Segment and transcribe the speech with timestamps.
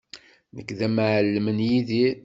[0.55, 2.13] Nekk d amɛellem n Yidir.